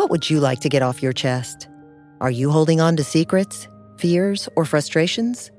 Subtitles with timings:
[0.00, 1.68] What would you like to get off your chest?
[2.22, 3.68] Are you holding on to secrets,
[3.98, 5.50] fears, or frustrations?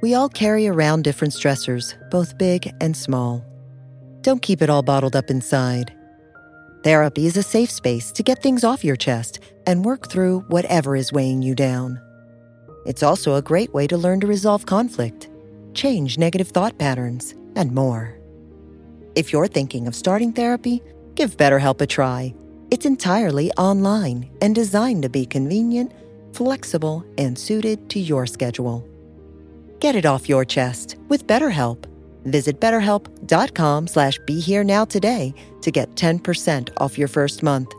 [0.00, 3.44] We all carry around different stressors, both big and small.
[4.22, 5.94] Don't keep it all bottled up inside.
[6.82, 10.96] Therapy is a safe space to get things off your chest and work through whatever
[10.96, 12.00] is weighing you down.
[12.86, 15.28] It's also a great way to learn to resolve conflict,
[15.74, 18.18] change negative thought patterns, and more.
[19.14, 20.82] If you're thinking of starting therapy,
[21.16, 22.34] give BetterHelp a try.
[22.70, 25.92] It's entirely online and designed to be convenient,
[26.32, 28.86] flexible, and suited to your schedule.
[29.80, 31.86] Get it off your chest with BetterHelp.
[32.24, 37.72] Visit betterhelp.com slash be here now today to get 10% off your first month.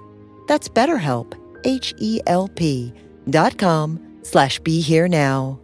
[0.47, 1.33] That's BetterHelp,
[1.65, 2.93] H-E-L-P
[3.29, 5.59] dot com slash be here now.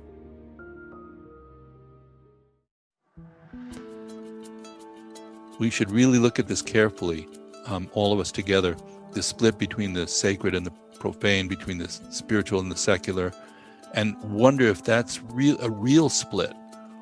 [5.59, 7.27] we should really look at this carefully,
[7.67, 8.75] um, all of us together,
[9.16, 13.31] the split between the sacred and the profane, between the spiritual and the secular,
[13.94, 16.53] and wonder if that's real, a real split,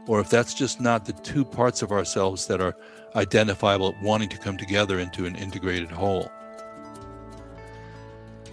[0.07, 2.75] or if that's just not the two parts of ourselves that are
[3.15, 6.31] identifiable, wanting to come together into an integrated whole.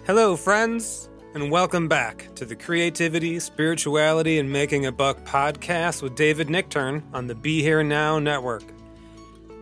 [0.06, 6.16] Hello, friends, and welcome back to the Creativity, Spirituality, and Making a Buck podcast with
[6.16, 8.65] David Nichtern on the Be Here Now Network.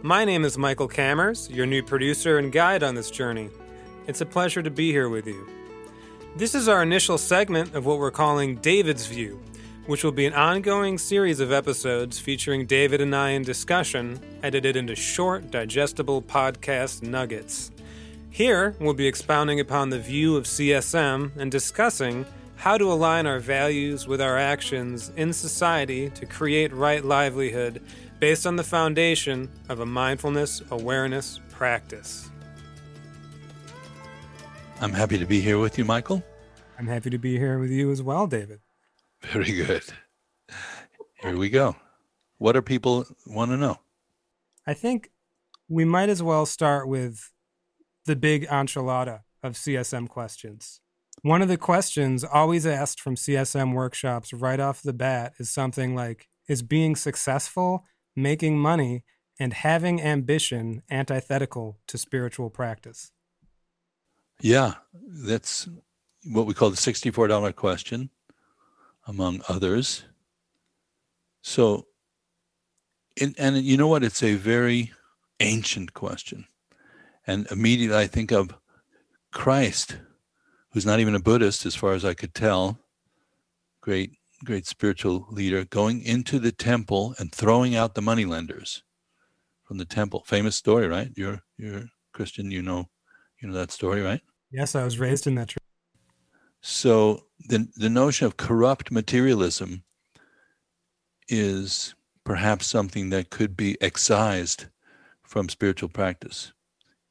[0.03, 3.51] My name is Michael Cammers, your new producer and guide on this journey.
[4.09, 5.47] It's a pleasure to be here with you.
[6.35, 9.39] This is our initial segment of what we're calling David's View,
[9.85, 14.77] which will be an ongoing series of episodes featuring David and I in discussion, edited
[14.77, 17.71] into short, digestible podcast nuggets.
[18.31, 22.25] Here, we'll be expounding upon the view of CSM and discussing
[22.57, 27.83] how to align our values with our actions in society to create right livelihood
[28.21, 32.31] based on the foundation of a mindfulness awareness practice.
[34.81, 36.23] I'm happy to be here with you, Michael.
[36.79, 38.61] I'm happy to be here with you as well, David.
[39.23, 39.83] Very good.
[41.21, 41.75] Here we go.
[42.39, 43.79] What do people want to know?
[44.67, 45.11] I think
[45.69, 47.33] we might as well start with
[48.07, 50.81] the big enchilada of CSM questions.
[51.23, 55.95] One of the questions always asked from CSM workshops right off the bat is something
[55.95, 57.85] like Is being successful
[58.19, 59.05] making money,
[59.41, 63.13] and having ambition antithetical to spiritual practice?
[64.41, 65.69] Yeah, that's
[66.25, 68.11] what we call the $64 question,
[69.07, 70.05] among others.
[71.43, 71.87] So,
[73.17, 74.05] in, and you know what?
[74.05, 74.93] It's a very
[75.41, 76.47] ancient question.
[77.27, 78.55] And immediately I think of
[79.33, 79.99] Christ,
[80.71, 82.79] who's not even a Buddhist, as far as I could tell,
[83.81, 84.13] great
[84.45, 88.85] great spiritual leader, going into the temple and throwing out the moneylenders
[89.65, 90.23] from the temple.
[90.27, 91.11] Famous story, right?
[91.17, 92.89] You're you're Christian, you know
[93.41, 94.21] you know that story, right?
[94.51, 95.59] Yes, I was raised in that church.
[96.61, 99.85] So the the notion of corrupt materialism
[101.29, 101.95] is
[102.25, 104.67] perhaps something that could be excised
[105.23, 106.53] from spiritual practice.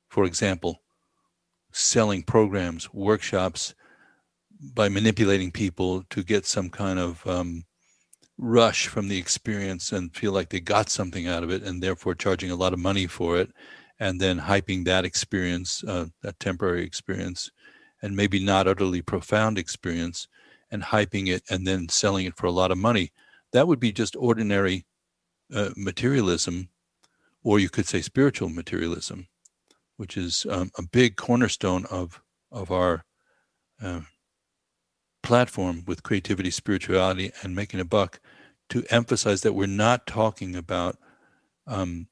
[0.10, 0.82] For example,
[1.72, 3.76] selling programs, workshops
[4.74, 7.64] by manipulating people to get some kind of um,
[8.38, 12.16] rush from the experience and feel like they got something out of it and therefore
[12.16, 13.52] charging a lot of money for it
[14.00, 17.52] and then hyping that experience uh, that temporary experience
[18.02, 20.28] and maybe not utterly profound experience
[20.70, 23.12] and hyping it and then selling it for a lot of money
[23.54, 24.86] that would be just ordinary
[25.54, 26.70] uh, materialism
[27.44, 29.28] or you could say spiritual materialism
[29.98, 32.22] which is um, a big cornerstone of
[32.52, 33.04] of our
[33.82, 34.02] uh,
[35.28, 38.22] platform with creativity, spirituality, and making a buck
[38.70, 40.98] to emphasize that we're not talking about
[41.68, 42.08] um,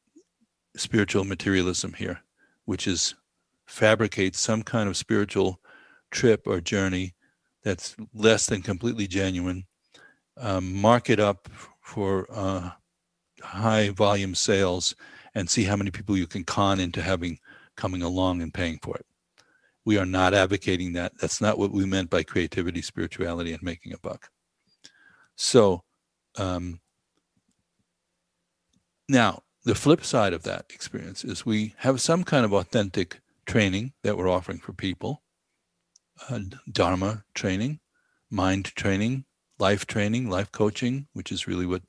[0.75, 2.21] spiritual materialism here,
[2.65, 3.15] which is
[3.65, 5.59] fabricate some kind of spiritual
[6.11, 7.15] trip or journey
[7.63, 9.65] that's less than completely genuine
[10.37, 11.47] um, mark it up
[11.81, 12.71] for uh,
[13.41, 14.95] high volume sales,
[15.33, 17.37] and see how many people you can con into having
[17.75, 19.05] coming along and paying for it.
[19.85, 21.11] We are not advocating that.
[21.19, 24.29] That's not what we meant by creativity, spirituality, and making a buck.
[25.35, 25.83] So,
[26.37, 26.79] um,
[29.07, 33.93] now the flip side of that experience is we have some kind of authentic training
[34.03, 35.21] that we're offering for people
[36.29, 36.39] uh,
[36.71, 37.79] Dharma training,
[38.29, 39.25] mind training,
[39.59, 41.81] life training, life coaching, which is really what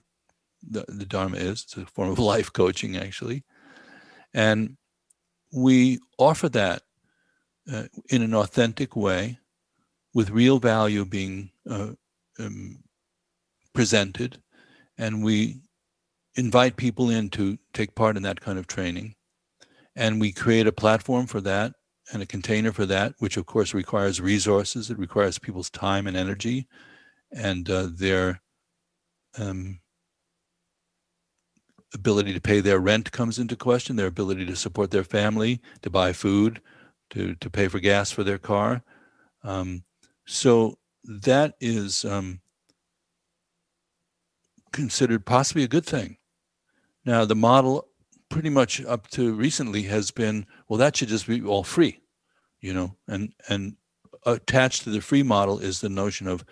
[0.69, 1.63] the, the Dharma is.
[1.63, 3.45] It's a form of life coaching, actually.
[4.35, 4.77] And
[5.53, 6.83] we offer that
[7.73, 9.39] uh, in an authentic way
[10.15, 11.91] with real value being uh,
[12.39, 12.83] um,
[13.75, 14.43] presented.
[14.99, 15.61] And we
[16.37, 19.15] invite people in to take part in that kind of training.
[19.95, 21.73] And we create a platform for that
[22.13, 24.91] and a container for that, which of course requires resources.
[24.91, 26.69] It requires people's time and energy
[27.33, 28.41] and uh, their
[29.39, 29.81] um,
[31.95, 35.91] ability to pay their rent comes into question, their ability to support their family, to
[35.91, 36.61] buy food,
[37.11, 38.83] to, to pay for gas for their car.
[39.43, 39.85] Um,
[40.27, 42.41] so that is um,
[44.73, 46.17] considered possibly a good thing.
[47.07, 47.87] Now, the model
[48.29, 52.01] pretty much up to recently has been well, that should just be all free,
[52.61, 53.77] you know, and and
[54.27, 56.45] attached to the free model is the notion of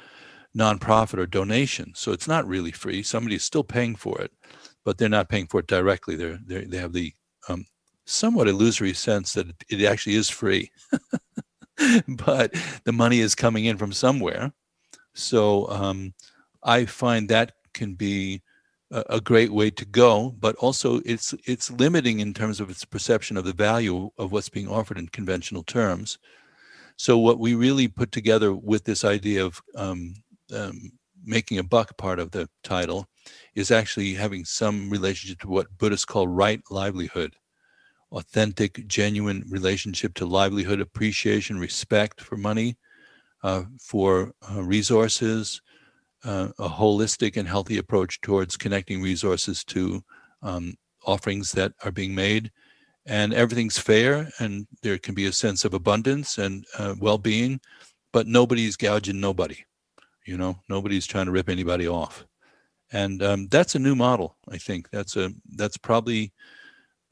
[0.56, 1.92] nonprofit or donation.
[1.96, 3.02] So it's not really free.
[3.02, 4.30] Somebody's still paying for it,
[4.84, 6.14] but they're not paying for it directly.
[6.14, 7.12] They're, they're they have the
[7.48, 7.66] um,
[8.06, 10.70] somewhat illusory sense that it actually is free,
[12.08, 12.54] but
[12.84, 14.52] the money is coming in from somewhere.
[15.14, 16.14] So um,
[16.62, 18.42] I find that can be
[18.90, 23.36] a great way to go, but also it's it's limiting in terms of its perception
[23.36, 26.18] of the value of what's being offered in conventional terms.
[26.96, 30.14] So what we really put together with this idea of um,
[30.54, 30.92] um,
[31.24, 33.08] making a buck part of the title
[33.54, 37.34] is actually having some relationship to what Buddhists call right livelihood
[38.12, 42.76] authentic, genuine relationship to livelihood, appreciation, respect for money,
[43.42, 45.60] uh, for uh, resources,
[46.24, 50.02] uh, a holistic and healthy approach towards connecting resources to
[50.42, 50.74] um,
[51.06, 52.50] offerings that are being made.
[53.06, 57.60] And everything's fair, and there can be a sense of abundance and uh, well being,
[58.12, 59.58] but nobody's gouging nobody.
[60.24, 62.24] You know, nobody's trying to rip anybody off.
[62.92, 64.88] And um, that's a new model, I think.
[64.90, 66.32] That's a that's probably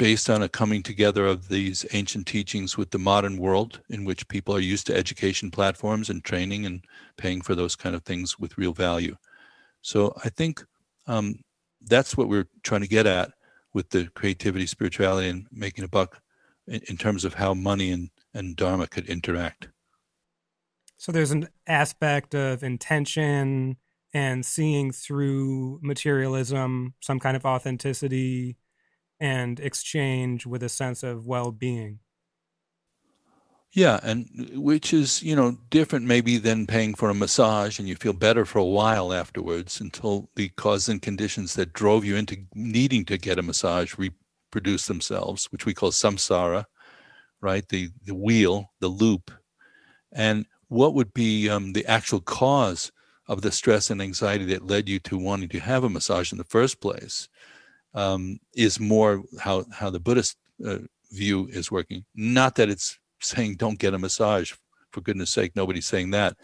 [0.03, 4.27] based on a coming together of these ancient teachings with the modern world in which
[4.27, 6.85] people are used to education platforms and training and
[7.17, 9.17] paying for those kind of things with real value.
[9.81, 10.61] So I think
[11.07, 11.37] um,
[11.83, 13.31] that's what we're trying to get at
[13.75, 16.21] with the creativity, spirituality, and making a buck
[16.67, 19.69] in, in terms of how money and, and Dharma could interact.
[20.97, 23.77] So there's an aspect of intention
[24.13, 28.57] and seeing through materialism, some kind of authenticity,
[29.23, 32.01] and exchange with a sense of well-being.
[33.73, 37.97] Yeah and which is you know different maybe than paying for a massage and you
[37.97, 42.37] feel better for a while afterwards until the cause and conditions that drove you into
[42.55, 46.67] needing to get a massage reproduce themselves which we call samsara
[47.43, 47.69] right?
[47.69, 49.31] The the wheel the loop.
[50.13, 52.93] And what would be um, the actual cause
[53.29, 56.39] of the stress and anxiety that led you to wanting to have a massage in
[56.39, 57.29] the first place
[57.95, 60.79] um, is more how how the Buddhist uh,
[61.11, 62.05] view is working.
[62.15, 64.53] Not that it's saying don't get a massage,
[64.91, 66.37] for goodness sake, nobody's saying that.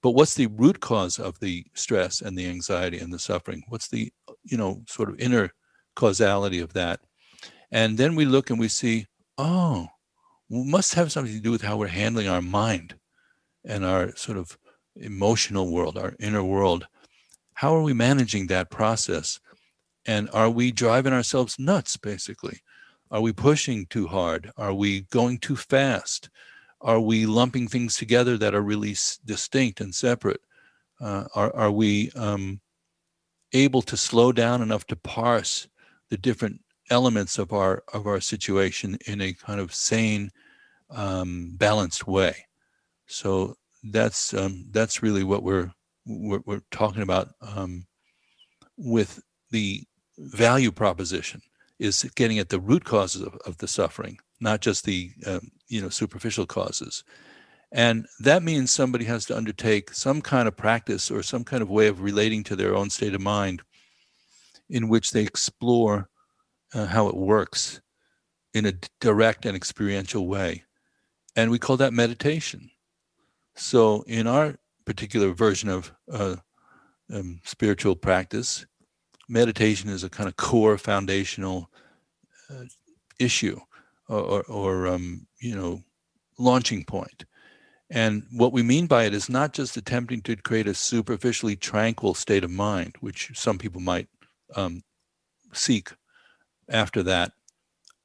[0.00, 3.64] But what's the root cause of the stress and the anxiety and the suffering?
[3.68, 4.12] What's the
[4.44, 5.52] you know sort of inner
[5.96, 7.00] causality of that?
[7.70, 9.88] And then we look and we see, oh,
[10.48, 12.94] we must have something to do with how we're handling our mind
[13.64, 14.56] and our sort of
[14.96, 16.86] emotional world, our inner world.
[17.54, 19.40] How are we managing that process?
[20.08, 22.62] And are we driving ourselves nuts, basically?
[23.10, 24.50] Are we pushing too hard?
[24.56, 26.30] Are we going too fast?
[26.80, 28.96] Are we lumping things together that are really
[29.26, 30.40] distinct and separate?
[30.98, 32.58] Uh, are, are we um,
[33.52, 35.68] able to slow down enough to parse
[36.08, 36.58] the different
[36.90, 40.30] elements of our of our situation in a kind of sane,
[40.90, 42.34] um, balanced way?
[43.08, 45.70] So that's um, that's really what we're
[46.06, 47.86] we're, we're talking about um,
[48.78, 49.84] with the
[50.18, 51.40] value proposition
[51.78, 55.80] is getting at the root causes of, of the suffering, not just the um, you
[55.80, 57.04] know superficial causes.
[57.70, 61.68] And that means somebody has to undertake some kind of practice or some kind of
[61.68, 63.62] way of relating to their own state of mind
[64.70, 66.08] in which they explore
[66.74, 67.80] uh, how it works
[68.54, 70.64] in a direct and experiential way.
[71.36, 72.70] And we call that meditation.
[73.54, 76.36] So, in our particular version of uh,
[77.12, 78.66] um, spiritual practice,
[79.28, 81.70] meditation is a kind of core foundational
[82.50, 82.64] uh,
[83.18, 83.60] issue
[84.08, 85.82] or, or, um, you know,
[86.38, 87.24] launching point.
[87.90, 92.14] And what we mean by it is not just attempting to create a superficially tranquil
[92.14, 94.08] state of mind, which some people might
[94.56, 94.82] um,
[95.52, 95.92] seek
[96.68, 97.32] after that,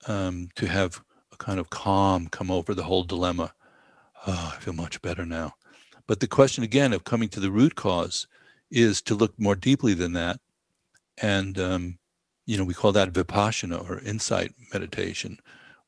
[0.08, 1.02] um, to have
[1.32, 3.54] a kind of calm come over the whole dilemma.
[4.26, 5.54] Oh, I feel much better now.
[6.08, 8.28] But the question again of coming to the root cause
[8.72, 10.40] is to look more deeply than that.
[11.22, 12.00] And, um,
[12.46, 15.38] you know, we call that vipassana or insight meditation,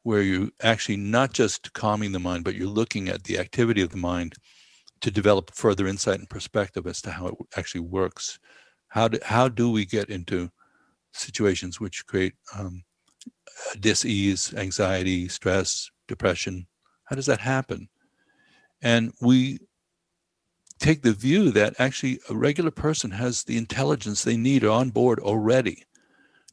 [0.04, 3.90] where you actually not just calming the mind, but you're looking at the activity of
[3.90, 4.36] the mind
[5.02, 8.40] to develop further insight and perspective as to how it actually works.
[8.90, 10.50] How do, how do we get into
[11.14, 12.84] situations which create um,
[13.80, 16.68] dis-ease, anxiety, stress, depression?
[17.06, 17.90] How does that happen?
[18.82, 19.60] And we
[20.80, 25.20] take the view that actually a regular person has the intelligence they need on board
[25.20, 25.84] already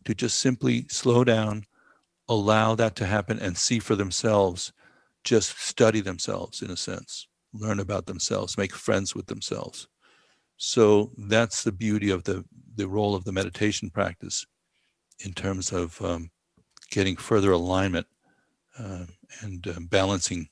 [0.04, 1.64] to just simply slow down,
[2.28, 4.72] allow that to happen and see for themselves,
[5.24, 9.88] just study themselves in a sense, learn about themselves, make friends with themselves.
[10.56, 12.44] So that's the beauty of the,
[12.76, 14.46] the role of the meditation practice
[15.24, 16.30] in terms of um,
[16.90, 18.06] getting further alignment
[18.78, 19.06] uh,
[19.40, 20.48] and uh, balancing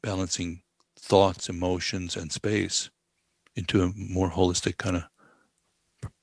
[0.00, 0.62] balancing
[0.96, 2.88] thoughts, emotions, and space
[3.58, 5.04] into a more holistic kind of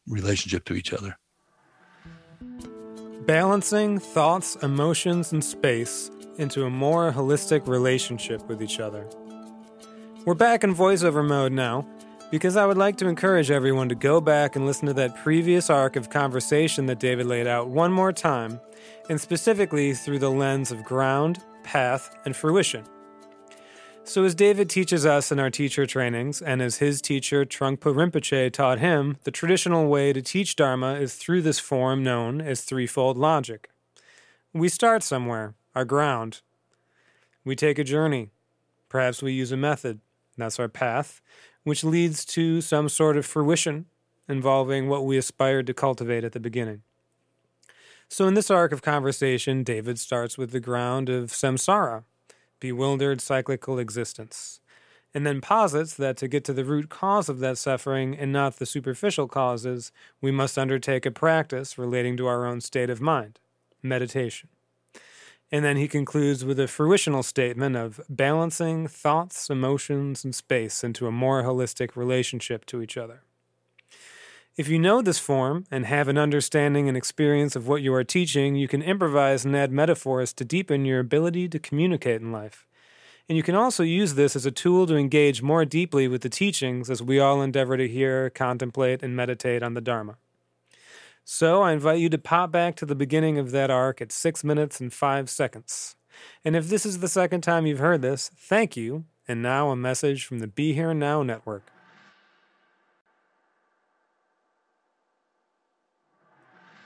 [0.07, 1.17] relationship to each other.
[3.25, 9.07] Balancing thoughts, emotions, and space into a more holistic relationship with each other.
[10.25, 11.87] We're back in voiceover mode now
[12.31, 15.69] because I would like to encourage everyone to go back and listen to that previous
[15.69, 18.59] arc of conversation that David laid out one more time,
[19.09, 22.83] and specifically through the lens of ground, path, and fruition.
[24.07, 28.53] So, as David teaches us in our teacher trainings, and as his teacher Trungpa Rinpoche
[28.53, 33.17] taught him, the traditional way to teach Dharma is through this form known as threefold
[33.17, 33.71] logic.
[34.53, 36.41] We start somewhere, our ground.
[37.43, 38.29] We take a journey.
[38.89, 40.01] Perhaps we use a method.
[40.37, 41.19] That's our path,
[41.63, 43.87] which leads to some sort of fruition
[44.29, 46.83] involving what we aspired to cultivate at the beginning.
[48.07, 52.03] So, in this arc of conversation, David starts with the ground of samsara
[52.65, 54.59] bewildered cyclical existence,
[55.13, 58.55] and then posits that to get to the root cause of that suffering and not
[58.55, 63.39] the superficial causes, we must undertake a practice relating to our own state of mind,
[63.83, 64.49] meditation.
[65.51, 71.05] And then he concludes with a fruitional statement of balancing thoughts, emotions, and space into
[71.05, 73.21] a more holistic relationship to each other.
[74.57, 78.05] If you know this form and have an understanding and experience of what you are
[78.05, 82.65] teaching, you can improvise and add metaphors to deepen your ability to communicate in life.
[83.27, 86.29] And you can also use this as a tool to engage more deeply with the
[86.29, 90.15] teachings as we all endeavor to hear, contemplate, and meditate on the Dharma.
[91.25, 94.41] So I invite you to pop back to the beginning of that arc at 6
[94.45, 95.97] minutes and 5 seconds.
[96.45, 99.03] And if this is the second time you've heard this, thank you.
[99.27, 101.74] And now a message from the Be Here Now Network.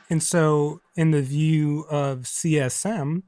[0.10, 3.24] And so, in the view of CSM,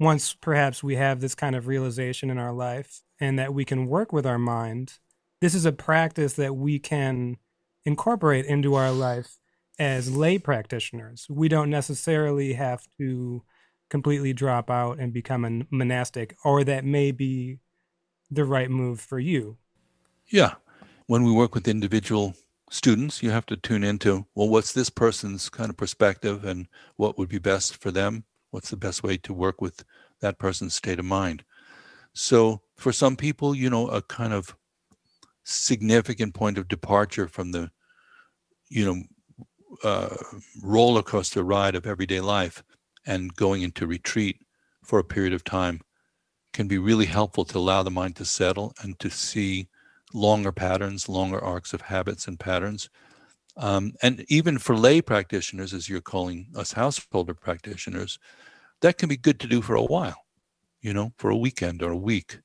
[0.00, 3.86] once perhaps we have this kind of realization in our life and that we can
[3.86, 4.98] work with our mind,
[5.40, 7.36] this is a practice that we can
[7.84, 9.38] incorporate into our life
[9.78, 11.26] as lay practitioners.
[11.28, 13.42] We don't necessarily have to
[13.90, 17.58] completely drop out and become a monastic, or that may be
[18.30, 19.56] the right move for you.
[20.28, 20.54] Yeah.
[21.06, 22.34] When we work with individual
[22.74, 26.66] students, you have to tune into, well, what's this person's kind of perspective and
[26.96, 28.24] what would be best for them?
[28.50, 29.84] What's the best way to work with
[30.20, 31.44] that person's state of mind?
[32.14, 34.56] So for some people, you know, a kind of
[35.44, 37.70] significant point of departure from the,
[38.68, 39.02] you know,
[39.84, 40.16] uh,
[40.60, 42.64] roller coaster ride of everyday life
[43.06, 44.40] and going into retreat
[44.82, 45.80] for a period of time
[46.52, 49.68] can be really helpful to allow the mind to settle and to see
[50.14, 52.88] longer patterns, longer arcs of habits and patterns.
[53.56, 58.18] Um, and even for lay practitioners, as you're calling us householder practitioners,
[58.80, 60.24] that can be good to do for a while,
[60.80, 62.38] you know, for a weekend or a week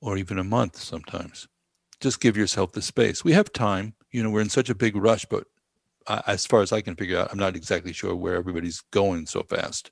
[0.00, 1.46] or even a month sometimes.
[2.00, 3.22] Just give yourself the space.
[3.22, 5.44] We have time, you know, we're in such a big rush, but
[6.06, 9.26] I, as far as I can figure out, I'm not exactly sure where everybody's going
[9.26, 9.90] so fast.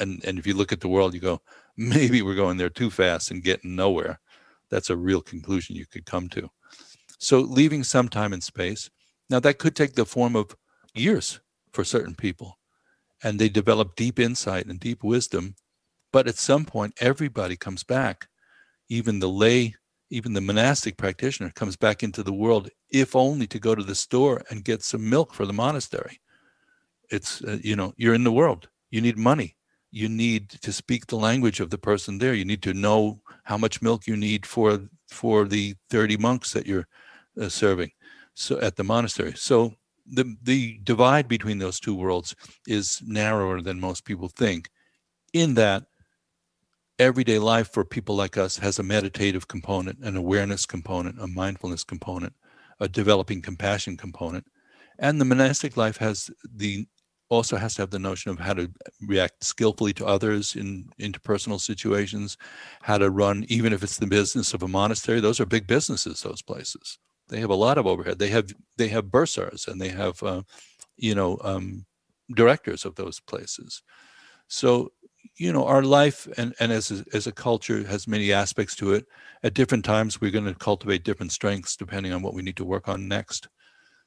[0.00, 1.42] And, and if you look at the world, you go,
[1.76, 4.20] maybe we're going there too fast and getting nowhere.
[4.72, 6.48] That's a real conclusion you could come to.
[7.18, 8.90] So leaving some time and space.
[9.30, 10.56] Now that could take the form of
[10.94, 11.38] years
[11.72, 12.58] for certain people,
[13.22, 15.54] and they develop deep insight and deep wisdom.
[16.12, 18.26] But at some point, everybody comes back,
[18.88, 19.74] even the lay
[20.12, 23.94] even the monastic practitioner comes back into the world, if only to go to the
[23.94, 26.20] store and get some milk for the monastery.
[27.10, 28.68] It's, uh, you know, you're in the world.
[28.90, 29.56] You need money.
[29.92, 32.34] You need to speak the language of the person there.
[32.34, 36.66] You need to know how much milk you need for for the 30 monks that
[36.66, 36.88] you're
[37.40, 37.90] uh, serving
[38.34, 39.34] so at the monastery.
[39.36, 39.74] So
[40.06, 42.34] the the divide between those two worlds
[42.66, 44.70] is narrower than most people think
[45.32, 45.84] in that
[46.98, 51.84] everyday life for people like us has a meditative component, an awareness component, a mindfulness
[51.84, 52.32] component,
[52.80, 54.46] a developing compassion component.
[54.98, 56.86] And the monastic life has the
[57.32, 58.70] also has to have the notion of how to
[59.00, 62.36] react skillfully to others in interpersonal situations,
[62.82, 65.18] how to run, even if it's the business of a monastery.
[65.18, 66.20] Those are big businesses.
[66.20, 66.98] Those places.
[67.28, 68.18] They have a lot of overhead.
[68.18, 70.42] They have they have bursars and they have, uh,
[70.96, 71.86] you know, um,
[72.34, 73.82] directors of those places.
[74.48, 74.92] So
[75.36, 78.92] you know our life and, and as a, as a culture has many aspects to
[78.92, 79.06] it
[79.42, 82.64] at different times we're going to cultivate different strengths depending on what we need to
[82.64, 83.48] work on next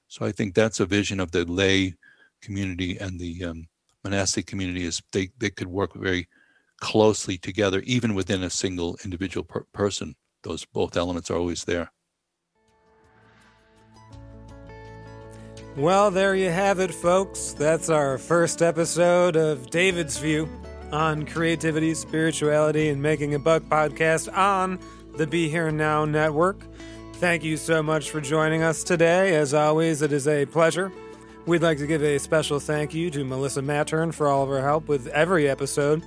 [0.08, 1.96] so i think that's a vision of the lay
[2.42, 3.68] community and the um,
[4.04, 6.28] monastic community is they, they could work very
[6.80, 11.92] closely together even within a single individual per- person those both elements are always there
[15.78, 20.50] well there you have it folks that's our first episode of david's view
[20.92, 24.80] on creativity, spirituality, and making a buck podcast on
[25.18, 26.64] the Be Here Now Network.
[27.16, 29.36] Thank you so much for joining us today.
[29.36, 30.92] As always, it is a pleasure.
[31.46, 34.64] We'd like to give a special thank you to Melissa Mattern for all of her
[34.64, 36.04] help with every episode.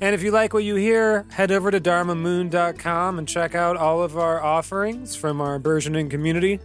[0.00, 4.02] And if you like what you hear, head over to dharmamoon.com and check out all
[4.02, 6.60] of our offerings from our burgeoning community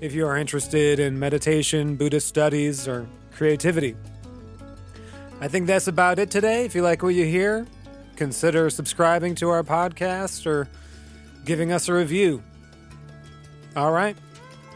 [0.00, 3.96] if you are interested in meditation, Buddhist studies, or creativity.
[5.40, 6.64] I think that's about it today.
[6.64, 7.66] If you like what you hear,
[8.14, 10.68] consider subscribing to our podcast or
[11.44, 12.42] giving us a review.
[13.74, 14.16] All right.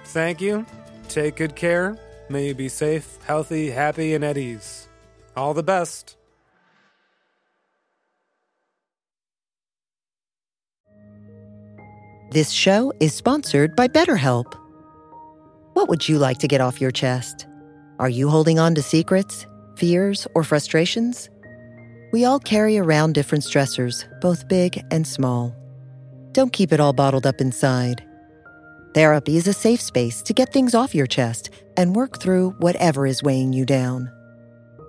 [0.07, 0.67] Thank you.
[1.11, 1.99] Take good care.
[2.29, 4.89] May you be safe, healthy, happy, and at ease.
[5.37, 6.17] All the best.
[12.31, 14.55] This show is sponsored by BetterHelp.
[15.75, 17.47] What would you like to get off your chest?
[17.99, 19.47] Are you holding on to secrets?
[19.81, 21.31] fears, or frustrations?
[22.13, 25.57] We all carry around different stressors, both big and small.
[26.33, 28.05] Don't keep it all bottled up inside.
[28.95, 33.07] Therapy is a safe space to get things off your chest and work through whatever
[33.07, 34.11] is weighing you down.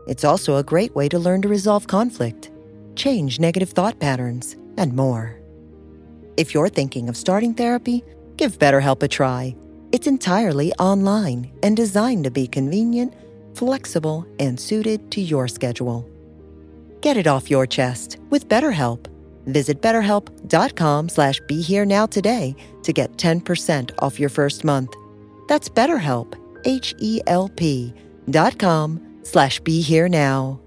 [0.08, 2.52] It's also a great way to learn to resolve conflict,
[2.96, 5.40] change negative thought patterns, and more.
[6.38, 8.04] If you're thinking of starting therapy,
[8.38, 9.56] give BetterHelp a try.
[9.92, 13.14] It's entirely online and designed to be convenient
[13.56, 16.08] flexible, and suited to your schedule.
[17.02, 19.08] Get it off your chest with BetterHelp.
[19.48, 24.96] Visit betterhelp.com slash be here now today to get 10% off your first month.
[25.48, 27.94] That's betterhelp, H-E-L-P
[28.30, 30.61] dot com slash be here now.